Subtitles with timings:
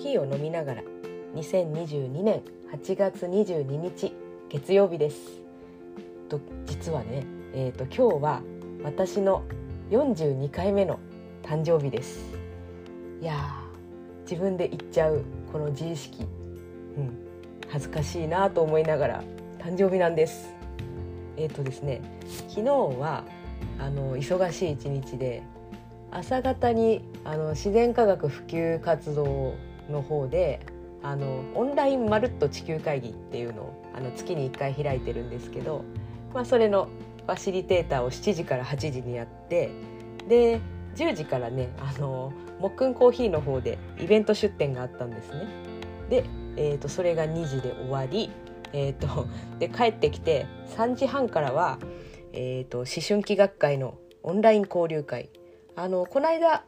[0.00, 0.82] ヒーを飲みながら
[1.34, 2.42] 2022年
[2.72, 4.14] 8月22日
[4.48, 5.42] 月曜日です。
[6.30, 8.42] と実はね、えーと、今日は
[8.82, 9.42] 私の
[9.90, 10.98] 42回目の
[11.42, 12.24] 誕生日です。
[13.20, 13.34] いや
[14.22, 15.22] 自分で言っちゃう
[15.52, 16.22] この自意識、
[16.96, 17.18] うん、
[17.68, 19.22] 恥ずかしいなと思いながら
[19.58, 20.54] 誕生日なんです。
[21.36, 22.00] えっ、ー、とですね
[22.48, 23.24] 昨日は
[23.78, 25.42] あの忙しい一日で
[26.10, 29.54] 朝方にあの自然科学普及活動
[29.90, 30.60] の方で
[31.02, 35.84] あのオンラインまるっと地球会議っていうのをあの月に1回開いてるんですけど、
[36.34, 36.88] まあ、それの
[37.26, 39.70] ファシリテーターを7時から8時にやって
[40.28, 40.60] で
[40.96, 45.46] 10時からねあのもっくんコーヒーの方でイベント出店があったんですね。
[46.10, 46.24] で、
[46.56, 48.30] えーと、それが2時で終わり、
[48.72, 49.26] えーと、
[49.58, 50.46] で帰ってきて
[50.76, 51.78] 3時半からは、
[52.32, 55.30] えーと思春期学会のオンライン交流会
[55.76, 56.64] あのこの間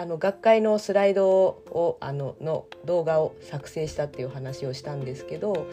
[0.00, 5.66] あの学会のスライドをあのの動画を作成したっていう話をしたんですけど、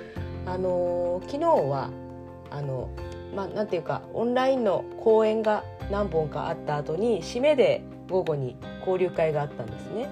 [0.45, 1.91] あの昨日は
[2.51, 2.89] あの、
[3.33, 10.09] まあ、なんていうかオンラインの講演が何本かあった後に締めで午後に交流会があったんですね。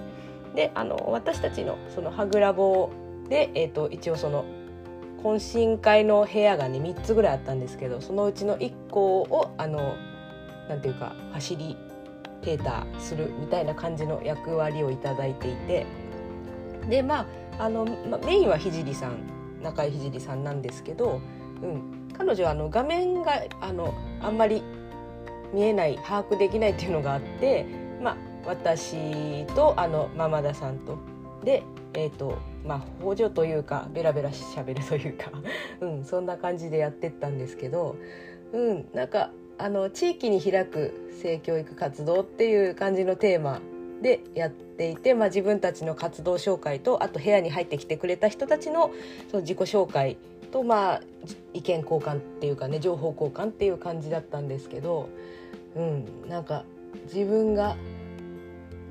[0.54, 2.88] であの私たちのそのハグラボ
[3.28, 4.46] で、えーと、一応その
[5.22, 9.94] 懇親会の部屋がね3つぐらいあったんですけどそのうちの1個をあの
[10.70, 11.76] なんていうかファシリ
[12.42, 15.86] テーターするみたいな感じの役割を頂いていて
[16.88, 17.26] でま
[17.58, 19.18] ああの、まメインは聖さん
[19.62, 21.20] 中井聖さんなんですけど、
[21.62, 24.62] うん、彼女はあの画面があのあんまり
[25.52, 27.66] 見えない把握できないっていうのがあって、
[28.02, 30.98] まあ、私とあのママ田さんと
[31.44, 31.62] で、
[31.94, 35.30] えーとまあ、補助というかベラベラしゃべるというか、
[35.80, 37.96] うん、そんな感じでやってったんですけど、
[38.52, 43.60] うん、なんかあの地域に開く性教育活動っていう感じのテーマ
[44.02, 48.90] でやっていて、まあ、自分たちの活動紹介とあと部屋に入ってきてくれた人たちの
[49.30, 50.18] その自己紹介
[50.52, 51.00] と、まあ、
[51.54, 55.08] 意見交換っていうかね情報交換っていう感じだったんですけど、
[55.74, 56.64] うん、なんか
[57.12, 57.76] 自分が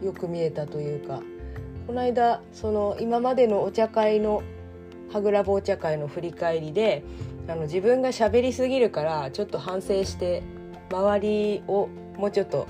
[0.04, 1.22] よく見えたというか
[1.88, 4.42] この間その今までのお茶会の
[5.14, 7.04] はぐらぼお茶会の振り返りで
[7.48, 10.42] あの自分が喋りすぎるからちょっと反省して
[10.96, 12.68] 周りをもうちょっと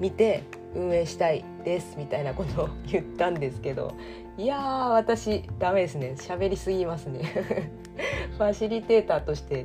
[0.00, 0.42] 見て
[0.74, 3.94] 運営したいですみたいなことを言ったんですけど
[4.38, 6.14] いやー私ダメですね。
[6.18, 7.20] 喋りすぎますね。
[8.36, 9.64] ファシリテーターとして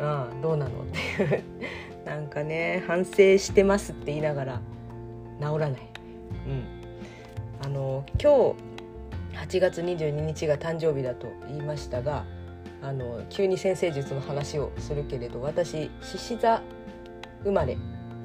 [0.00, 1.42] ああどうなのっていう。
[2.08, 4.60] なんかね反省してますって言いながら
[5.40, 5.80] 治らない、
[6.46, 6.64] うん、
[7.62, 12.24] あの今日8月22日が誕生日だと言いましたが
[12.80, 16.62] あの急に先生術の話をするけれど私獅子座
[17.44, 17.76] 生まれ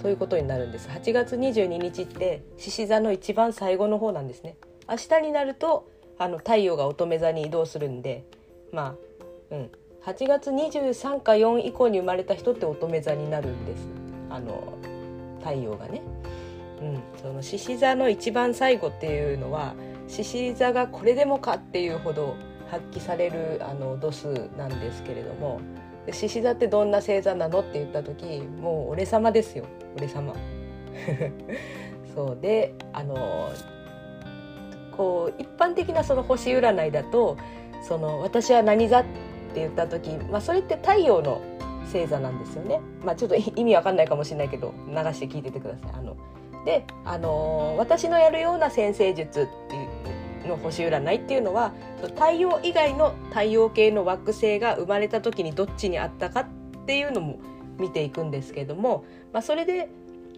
[0.01, 0.90] ということになるんです。
[0.90, 4.57] 8月22日って獅子座の一番最後の方なんですね。
[4.90, 8.23] 明日になるとあの太陽が乙女座に移動するんで
[8.72, 8.96] ま
[9.52, 9.72] あうん。
[10.06, 13.88] 8月23か4以降に生まれた人って乙女座になるんです。
[14.29, 14.78] あの
[15.40, 16.02] 太陽がね。
[16.81, 19.73] うん、その獅子座の一番最後っていうのは
[20.09, 22.35] 獅子座がこれでもかっていうほど
[22.69, 25.62] 発揮されるあの度数なんですけれども
[26.12, 29.66] 獅子座ってどんな星座なのって言った時もう俺様ですよ。
[29.97, 30.34] 俺様。
[32.16, 33.50] そうであの
[34.96, 37.38] こう一般的なその星占いだと
[37.81, 39.08] その私は何座って
[39.56, 41.41] 言った時、まあ、それって太陽の
[41.91, 45.91] 星座なんですよね、まあ、ちょっと意味わかんないかもしれないけど流して聞いててください。
[46.00, 46.16] あの
[46.66, 49.82] で、あの私のやるような先生術っていう
[50.47, 56.47] の星占いっていうのは太陽以外の太陽系の惑星が生まれた時にどっちにあったかっ
[56.85, 57.39] ていうのも
[57.79, 59.89] 見ていくんですけども、まあ、それで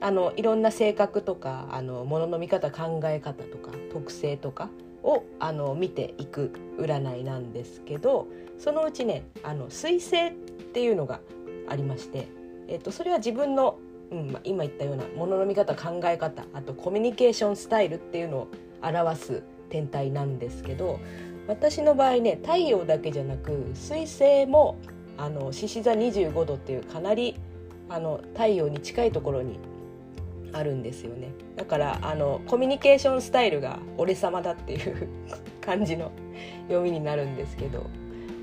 [0.02, 4.70] あのいろんな性格とかあのものの見方考え方とか特性とか
[5.04, 8.28] をあの見ていく占いなんですけど
[8.58, 10.34] そのうちねあの彗星っ
[10.74, 11.22] ていうのが
[11.70, 12.28] ありまして、
[12.68, 13.78] えっと、それは自分の、
[14.12, 18.48] うんまあ、今言ったようなものの見方考え方あとコミュニケーションスタイルっていうのを
[18.82, 21.00] 表す天体なんですけど
[21.48, 24.78] 私の場合ね太陽だけじゃなく水星も
[25.18, 27.36] あの獅子座25度っていうかなり
[27.90, 29.60] あの太陽に近いところに
[30.54, 31.32] あるんですよね。
[31.56, 35.08] だからあのコミュニケーションスタイルが俺様だっていう
[35.62, 36.12] 感じの
[36.68, 37.84] 読みになるんですけど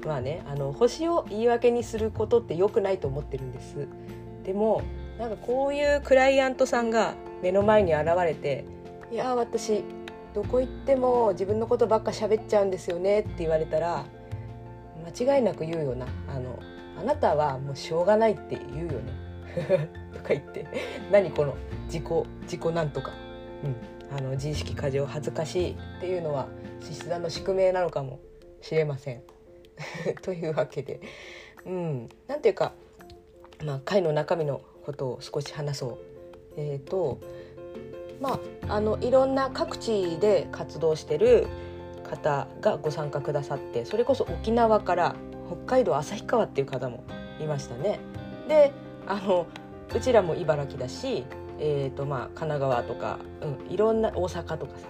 [0.06, 3.88] まあねあの星を言い訳にすることって良くないと思ってるんです。
[4.44, 4.82] でも
[5.18, 8.64] なんかこういうクライアントさんが目の前に現れて
[9.12, 9.84] 「いや私
[10.34, 14.06] どこ行っても自分のことばっか喋っちゃうんですよねって言われたら
[15.16, 16.06] 間違いなく言うよな。
[16.28, 16.58] あの
[16.98, 19.12] あなたはもうしょうがないって言うよね。
[20.14, 20.66] とか言って。
[21.10, 21.54] 何この
[21.86, 22.04] 自己
[22.42, 23.12] 自己なんとか。
[23.64, 26.48] うん、あの自意識過剰恥ずかしいっていうのは
[26.80, 28.18] 獅子座の宿命なのかも
[28.60, 29.22] しれません。
[30.22, 31.00] というわけで、
[31.66, 32.72] うん、なんていうか、
[33.64, 35.98] まあ、会の中身のことを少し話そう。
[36.56, 37.18] えーと
[38.22, 38.38] ま
[38.68, 41.48] あ、あのいろんな各地で活動してる
[42.08, 45.16] 方がご参加くださってそれこそ沖縄から
[45.48, 47.02] 北海道旭川っていう方も
[47.40, 47.98] いましたね。
[48.48, 48.72] で
[49.08, 49.46] あの
[49.92, 51.24] うちらも茨城だし、
[51.58, 54.88] えーとまあ、神奈川とか、うん、いろんな大阪とかさ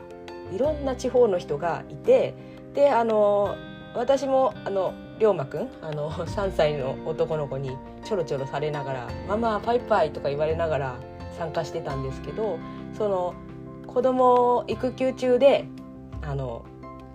[0.53, 2.35] いろんな地方の人がいて
[2.75, 3.57] であの
[3.95, 10.95] 私もあの龍馬くんあの 3歳の男の子にちょろちょろされながら「ママパイパイ」とか言われながら
[11.39, 12.59] 参加してたんですけど
[12.97, 13.35] その
[13.87, 15.67] 子供育休中で
[16.23, 16.65] あの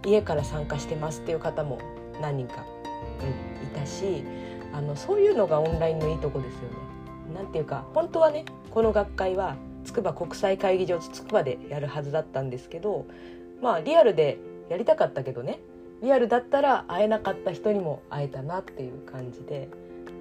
[0.06, 1.80] 家から参加してますっていう方も
[2.22, 2.66] 何人か、
[3.22, 4.24] うん、いたし
[4.74, 6.88] あのそういうのがオンラインのいいとこですよね。
[7.34, 13.06] なんていうか本当はねこの学会は筑波国際会議場筑波でやるはずだったんですけど
[13.62, 14.38] まあリアルで
[14.70, 15.60] やりたかったけどね
[16.02, 19.70] リアルだったら会えなかった人にも会えたなっていう感じで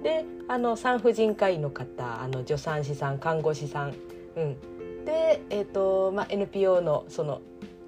[0.03, 3.93] であの産婦人科医の方あの助産師さん看護師さん、
[4.35, 4.57] うん、
[5.07, 7.39] で、えーとまあ、NPO のその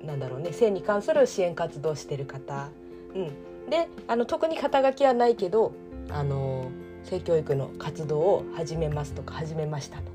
[0.02, 2.70] なんだろうね性に関する支援活動してる方、
[3.14, 5.74] うん、であの特に肩書きはないけど
[6.10, 6.72] あの
[7.04, 10.10] 性教育の活動を始めますとか始めましたとか。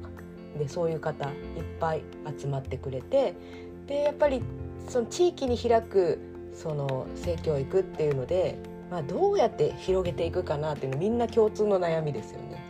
[0.58, 1.32] でそういう方いっ
[1.80, 2.02] ぱい
[2.38, 3.34] 集まってくれて。
[3.86, 4.40] でやっぱり
[4.88, 6.18] その地域に開く
[6.54, 8.56] その性教育っていうので、
[8.90, 12.62] まあ、どうやって広げていくかなっていうのみんな共通の悩みですよね。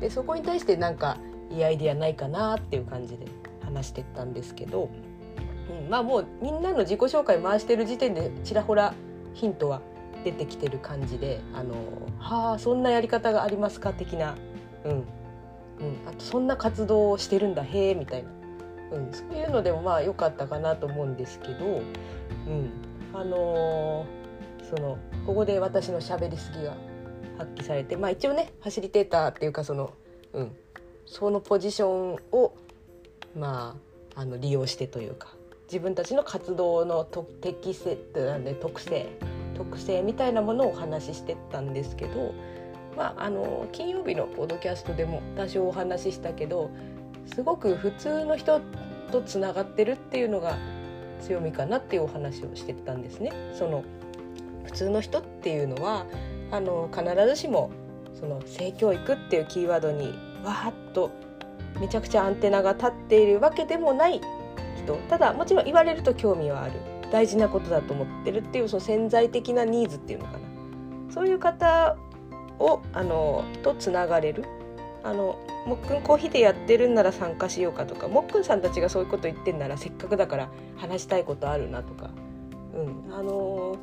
[0.00, 1.16] でそこに対してなんか
[1.50, 3.26] いいアイディアないかなっていう感じで。
[3.72, 4.90] 話してったんですけど、
[5.84, 8.94] うん、まあもうみんなの自己紹介回してる時点でちらほら
[9.34, 9.80] ヒントは
[10.24, 11.74] 出てきてる感じで「あの
[12.18, 14.36] はあそんなやり方がありますか」的な、
[14.84, 15.04] うんうん、
[16.06, 18.30] あと「そんな活動をしてるんだへえ」みたいな、
[18.92, 22.70] うん、そういうのでもまあ良かったかなと思うんですけど、うん、
[23.14, 26.76] あのー、そのここで私のしゃべりすぎが
[27.38, 29.92] 発揮されてまあ一応ねファシリテーターっていうかその、
[30.34, 30.56] うん、
[31.06, 32.52] そのポジションを
[33.36, 33.76] ま
[34.16, 35.28] ああの利用してというか
[35.66, 37.04] 自分たちの活動の
[37.40, 39.08] 適性なんで特性
[39.54, 42.34] 特性みたいなものをお話ししてったんですけど、
[42.96, 46.70] まあ、あの金曜日のポッドキャストでも多少お話ししたけど
[47.26, 48.60] すごく普通の人
[49.12, 50.56] とつながってるっていうのが
[51.20, 53.32] 強みかなっていうお話をしてたんですね。
[53.54, 53.84] その
[54.64, 56.06] 普通の人っていうのは
[56.50, 57.70] あの必ずしも
[58.18, 61.10] その性教育っていうキーワードにわーっと
[61.78, 64.20] めちゃくちゃアンテナが立っているわけでもない
[64.76, 64.96] 人。
[65.08, 66.72] ただもちろん言われると興味はある。
[67.12, 70.38] 大事なことだと思ってるっていうその潜在的なニーズっていうのかな。
[71.12, 71.96] そういう方
[72.58, 74.44] をあのとつながれる。
[75.02, 82.10] あのもっくんコーヒーでやってるんなら参加しようかとかもっくんさんたちがそういうこと言ってんならせっかくだから話したいことあるなとか、
[82.74, 83.76] うん、あの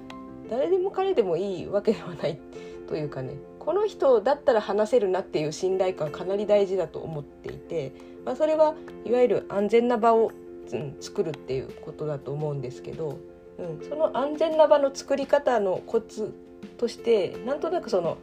[0.50, 2.40] 誰でも彼でもいいわけではない
[2.88, 3.34] というかね。
[3.68, 7.92] この人だったら話せるなっていう信頼感かなり大事だと思っていて、
[8.26, 8.74] まあ、それは
[9.06, 10.32] いわゆる安全な場を
[10.74, 13.18] うん、作るっていうことだと思うんですけど、
[13.58, 16.34] うん、その安全な場の作り方のコツ
[16.78, 18.18] としてなんとなくその、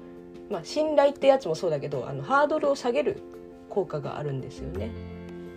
[0.50, 3.22] まあ、信頼ってやつもそうだけどあのハードルを下げる
[3.70, 4.90] 効果があるんですよね。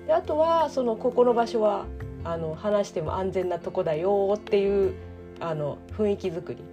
[0.08, 1.86] であとはそのここの場所は
[2.24, 4.96] あの話しても安全なとこだよっていう
[5.40, 6.64] あの雰囲気作り、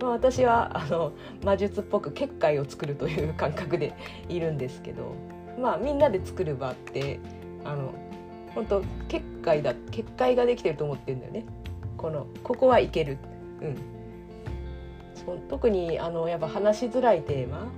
[0.00, 1.12] まあ、私はあの
[1.44, 3.94] 魔術っぽく結界を作るという感覚で
[4.28, 5.14] いるんですけど、
[5.60, 7.18] まあ、みんなで作る場って
[7.64, 7.92] あの
[8.54, 11.44] 本当結界だ結界ができてると思ってるんだよね。
[11.96, 13.18] このここはいける。
[13.60, 13.76] うん。
[15.14, 17.68] そ特にあのやっぱ話しづらいテーマ。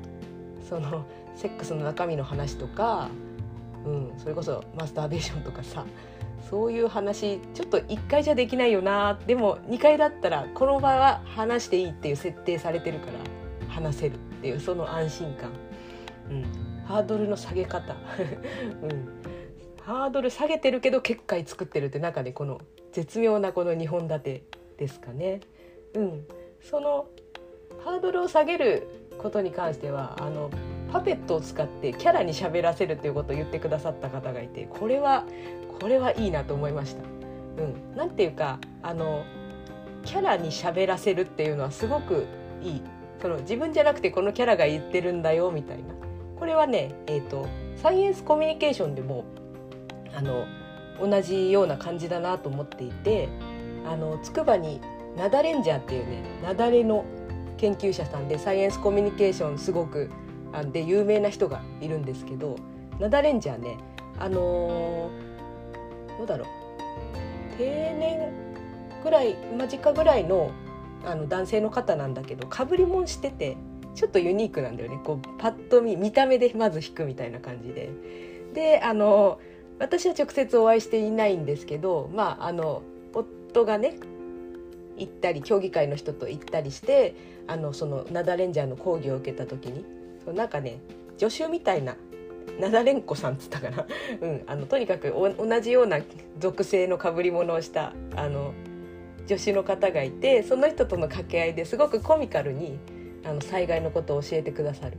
[0.68, 3.08] そのセックスの中身の話とか、
[3.84, 5.84] うん、それこそマスターベーションとかさ。
[6.48, 9.18] そういう話ちょっと1回じゃできないよな。
[9.26, 13.12] でも2回だったらこの場は話していいっていう設定されてるから
[13.68, 15.50] 話せるっていうその安心感、
[16.30, 17.94] うん、ハードルの下げ方、
[18.82, 19.08] うん、
[19.82, 22.60] ハードル下げてるけど結界作ってるって中でこの
[22.92, 24.42] 絶妙なこの2本立て
[24.76, 25.40] ですかね。
[25.94, 26.26] うん、
[26.62, 27.06] その
[27.84, 28.86] ハードルを下げる
[29.18, 30.50] ことに関してはあの
[30.92, 35.24] パペットを使ってキャラに喋らせるっていうことを言ってくださった方がいてこれは
[35.80, 37.02] これはいいなと思いました。
[37.62, 39.24] うん、なんていうかあの
[40.04, 42.26] キャラに喋らせるっていうのはすごく
[42.62, 42.82] いい。
[43.20, 45.94] その自分じゃなくてこのキャラが言ってるんだよみたいな。
[46.38, 49.24] これはね、えーとサイエンスコミュニケーションでも
[50.14, 50.46] あの
[51.00, 53.28] 同じような感じだなと思っていて
[53.86, 54.80] あの筑波に
[55.16, 57.04] ナダレンジャーっていうねナダレの
[57.56, 60.10] 研究者さんでサイエンスコミュニケーションすごく
[60.72, 62.56] で有名な人がいるんですけど
[62.98, 63.78] ナダレンジャーね
[64.18, 68.32] あのー、どうだろう定年
[69.02, 70.50] ぐらい間近ぐらいの
[71.04, 73.56] あの男性の方なんだけどかぶりもんしてて
[73.94, 75.00] ちょっとユニークなんだよね。
[75.04, 77.90] こうパッと見見た目でまず引くみたいな感じで。
[78.54, 79.40] であの
[79.78, 82.82] 私は直接お会いしていないんですけどまああの
[83.14, 83.94] 夫がね
[84.96, 87.14] 行ったり競技会の人と行ったりして
[87.46, 89.84] あのそのナダレンジャーの講義を受けた時に
[90.30, 90.80] そうなんかね
[91.18, 91.96] 助手みたいな
[92.60, 93.86] ナダレンコさんっつったかな、
[94.22, 95.98] うん、あのとにかく同じような
[96.38, 98.52] 属性の被り物をしたあの
[99.26, 102.78] 助手の方がいてその人との掛け合いですごくコミカルに
[103.24, 104.98] あの災害のことを教えてくださる、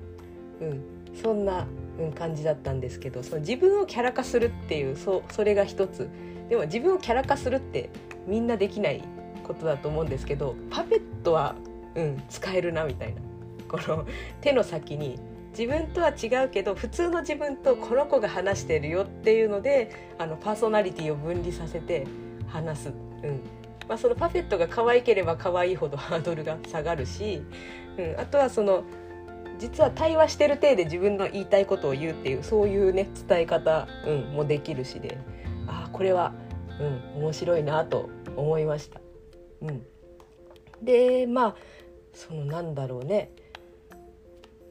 [0.62, 0.84] うん、
[1.16, 1.66] そんな、
[1.98, 6.10] うん、感じだったんですけどその自分をキャラ化するっていうそそれが一つ。
[6.50, 7.90] でも自分をキャラ化するって
[8.28, 9.02] みんなできない
[9.44, 11.56] ことだと思うんですけどパペットは、
[11.96, 13.31] うん、使えるなみたいな。
[13.72, 14.06] この
[14.42, 15.18] 手の先に
[15.58, 22.06] 自分とは違うけど普通の自分とこの子が話してるよっていうのであのパーソナリティを分離させて
[22.48, 23.42] 話す、うん。
[23.88, 27.42] まあ、そのパペットが可愛ければ可愛いほどハードルが下がるし、
[27.98, 28.84] うん、あとはその
[29.60, 35.18] 実は対話してる体で自分の言いたいことを言うっていうそういうね伝え方、うん、もできるしで
[35.68, 36.34] ああこれは、
[37.16, 39.02] うん、面白いなと思いました。
[39.62, 39.84] うん、
[40.82, 41.56] でまあ
[42.14, 43.32] そのなんだろうね、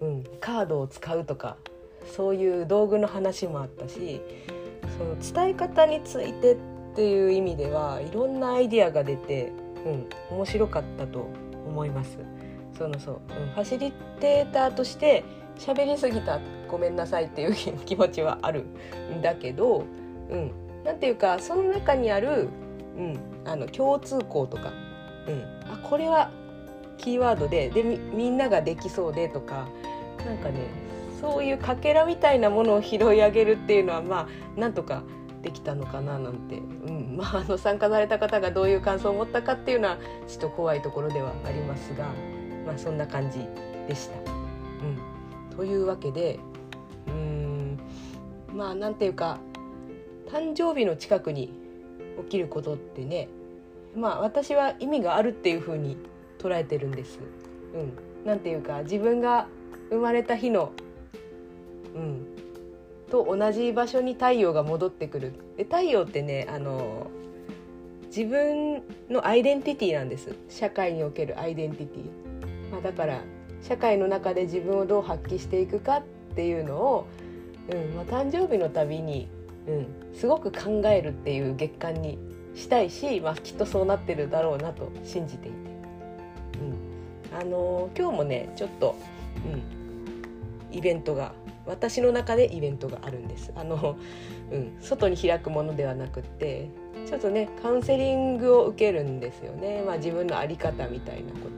[0.00, 1.56] うん、カードを使うとか
[2.16, 4.20] そういう道具の話もあったし
[4.98, 6.56] その伝え方についてっ
[6.94, 9.52] ていう意味ではいろんなアイディアが出て、
[9.84, 11.28] うん、面白かったと
[11.66, 12.18] 思います。
[12.76, 15.22] そのそう、うん、ファシリテーターとして
[15.58, 17.54] 喋りすぎたごめんなさいっていう
[17.84, 18.64] 気持ちはある
[19.14, 19.84] んだけど、
[20.30, 20.50] うん、
[20.84, 22.48] なんていうかその中にある、
[22.96, 24.72] うん、あの共通項とか、
[25.28, 26.30] うん、あこれは
[26.96, 29.68] キーワードででみんなができそうでとか
[30.26, 30.60] なんかね
[31.20, 35.02] そういうかけらみたいなものを拾い上げるっていうのはまあなんとか
[35.42, 39.98] できたのかななんて、うんまあ、あの参加された方がどういう感想を持ったかっていうのは
[40.28, 42.06] ちょっと怖いところではありますが、
[42.66, 43.38] まあ、そんな感じ
[43.88, 44.32] でした。
[44.32, 46.38] うん、というわけで
[47.06, 47.78] うん
[48.54, 49.38] まあなんていうか
[50.28, 51.52] 誕生日の近くに
[52.24, 53.28] 起きることってね
[53.96, 55.96] まあ私は意味があるっていうふうに
[56.38, 57.18] 捉えてるんです。
[57.74, 59.46] うん、なんていうか自分が
[59.90, 60.72] 生まれた日の、
[61.94, 62.26] うん、
[63.10, 65.32] と同じ場所に太陽が戻ってくる。
[65.56, 67.10] で太陽ってねあの
[68.06, 70.34] 自分のアイデンティティなんです。
[70.48, 73.20] 社会におけるアイデンティティ、まあ、だから
[73.62, 76.02] 社会の中で自分をどう発揮していくかっ
[76.34, 77.06] ていうのを、
[77.70, 79.28] うんまあ、誕生日のたびに、
[79.66, 82.18] うん、すごく考えるっていう月間に
[82.54, 85.56] したいし、まあ、きっとそうなってるだろうなと信じていて、
[87.32, 88.96] うん、あの今日もねちょっと、
[89.44, 89.79] うん、
[90.72, 91.32] イベントが
[91.66, 93.52] 私の中でイベントがあるんです。
[93.54, 93.96] あの、
[94.50, 96.68] うん、外に開くものではなくって
[97.06, 101.50] ちょっとねカウンセリングを受けるんですよね、まあ、自分の在り方みたいなこ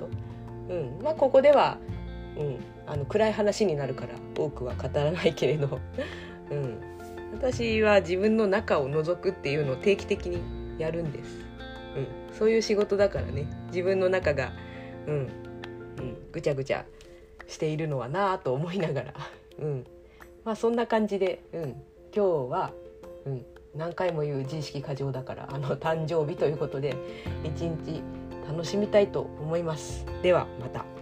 [0.68, 1.78] と、うんまあ、ここでは、
[2.38, 5.80] うん、あの暗い話になるから多くは語らないけれど、
[6.50, 6.78] うん、
[7.32, 10.40] 私は自分の中を覗くっていうのを定期的に
[10.80, 11.38] やるんです、
[11.96, 12.00] う
[12.34, 13.46] ん、そういう仕事だからね。
[13.68, 14.52] 自分の中が、
[15.06, 15.18] うんう
[16.02, 16.84] ん、ぐちゃぐちゃ
[17.52, 19.14] しているのはなあと思いながら
[19.60, 19.86] うん、
[20.44, 21.62] まあそんな感じで、うん、
[22.14, 22.72] 今日は、
[23.26, 23.44] うん、
[23.74, 26.96] 何回も言う自意識過剰だからあの誕生日ということで
[27.44, 28.02] 一日
[28.48, 30.04] 楽しみたいと思います。
[30.22, 31.01] ではまた。